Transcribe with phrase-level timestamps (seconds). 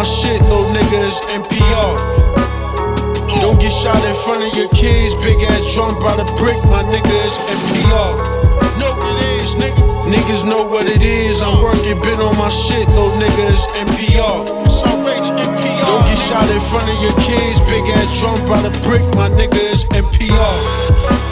[0.00, 1.94] my shit, little niggas, MPR.
[3.42, 6.82] Don't get shot in front of your kids, big ass drum by the brick, my
[6.82, 8.12] niggas, MPR.
[8.80, 9.84] Know what it is, nigga.
[10.08, 14.46] Niggas know what it is, I'm working, been on my shit, little niggas, NPR.
[15.84, 19.28] Don't get shot in front of your kids, big ass drum by the brick, my
[19.28, 21.29] niggas, NPR.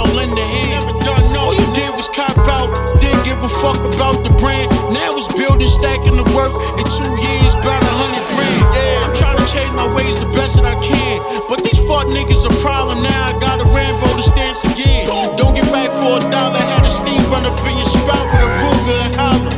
[0.00, 0.70] Me lend a hand.
[0.70, 1.50] Never done no.
[1.50, 4.70] All you did was cop out, didn't give a fuck about the brand.
[4.92, 6.52] Now it's building, stacking the work.
[6.80, 8.60] In two years, about a hundred grand.
[8.72, 11.20] Yeah, I'm trying to change my ways the best that I can.
[11.48, 13.28] But these fuck niggas a problem now.
[13.28, 15.08] I got a Rambo to stance again.
[15.36, 16.60] Don't get back for a dollar.
[16.60, 19.54] Had a steam run up in your spout with a Ruger and holler.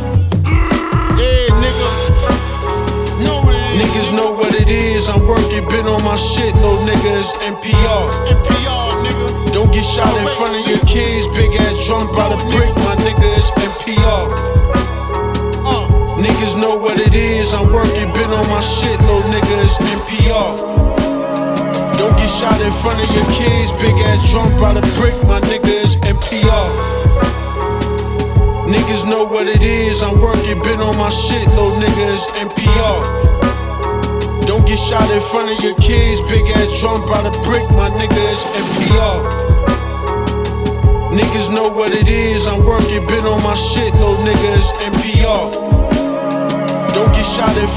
[1.21, 1.89] Yeah, nigga.
[3.23, 3.79] Know what it is.
[3.79, 5.09] Niggas know what it is.
[5.09, 7.31] I'm working, been on my shit, little niggas.
[7.43, 7.82] MPR.
[16.63, 17.53] Know what it is.
[17.53, 19.75] I'm working, been on my shit, little niggas.
[19.99, 20.57] MPR.
[21.99, 23.73] Don't get shot in front of your kids.
[23.83, 25.97] Big ass drunk by the brick, my niggas.
[26.07, 26.71] MPR.
[28.71, 30.05] Niggas know what it is.
[30.05, 32.29] I'm working, been on my shit, little niggas.
[32.47, 34.47] MPR.
[34.47, 36.21] Don't get shot in front of your kids.
[36.31, 38.41] Big ass drunk by the brick, my niggas.
[38.63, 39.19] MPR.
[41.11, 42.47] Niggas know what it is.
[42.47, 43.92] I'm working, been on my shit,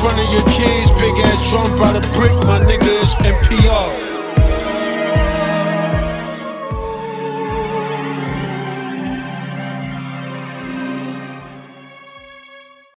[0.01, 4.14] front of your kids, big ass drum by the brick, my nigga is MPR.